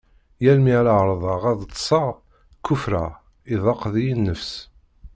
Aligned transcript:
Yal 0.43 0.59
mi 0.61 0.71
ara 0.79 0.91
ɛerḍeɣ 0.99 1.41
ad 1.51 1.59
ṭseɣ, 1.73 2.07
kufreɣ 2.65 3.09
iḍaq 3.53 3.81
deg-i 3.93 4.13
nnefs. 4.17 4.51